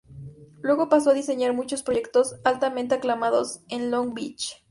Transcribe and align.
Luego 0.63 0.89
pasó 0.89 1.11
a 1.11 1.13
diseñar 1.13 1.53
muchos 1.53 1.83
proyectos 1.83 2.37
altamente 2.43 2.95
aclamados 2.95 3.59
en 3.69 3.91
Long 3.91 4.15
Beach. 4.15 4.59